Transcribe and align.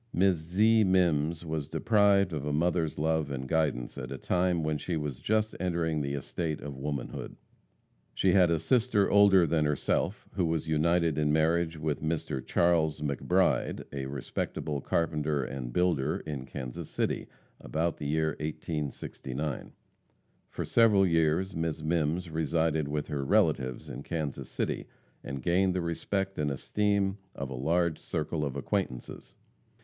Miss 0.11 0.37
Zee 0.37 0.83
Mimms 0.83 1.45
was 1.45 1.67
deprived 1.67 2.33
of 2.33 2.43
a 2.43 2.51
mother's 2.51 2.97
love 2.97 3.29
and 3.29 3.47
guidance 3.47 3.99
at 3.99 4.11
a 4.11 4.17
time 4.17 4.63
when 4.63 4.79
she 4.79 4.97
was 4.97 5.19
just 5.19 5.55
entering 5.59 6.01
the 6.01 6.15
estate 6.15 6.59
of 6.59 6.75
womanhood. 6.75 7.35
She 8.15 8.31
had 8.31 8.49
a 8.49 8.57
sister 8.59 9.11
older 9.11 9.45
than 9.45 9.63
herself 9.65 10.27
who 10.33 10.45
was 10.47 10.67
united 10.67 11.19
in 11.19 11.31
marriage 11.31 11.77
with 11.77 12.01
Mr. 12.01 12.43
Charles 12.43 12.99
McBride, 13.01 13.83
a 13.93 14.07
respectable 14.07 14.81
carpenter 14.81 15.43
and 15.43 15.71
builder 15.71 16.21
in 16.25 16.47
Kansas 16.47 16.89
City, 16.89 17.27
about 17.59 17.97
the 17.97 18.07
year 18.07 18.29
1869. 18.39 19.71
For 20.49 20.65
several 20.65 21.05
years 21.05 21.55
Miss 21.55 21.83
Mimms 21.83 22.33
resided 22.33 22.87
with 22.87 23.05
her 23.09 23.23
relatives 23.23 23.87
in 23.87 24.01
Kansas 24.01 24.49
City, 24.49 24.87
and 25.23 25.43
gained 25.43 25.75
the 25.75 25.81
respect 25.81 26.39
and 26.39 26.49
esteem 26.49 27.19
of 27.35 27.51
a 27.51 27.53
large 27.53 27.99
circle 27.99 28.43
of 28.43 28.55
acquaintances. 28.55 29.35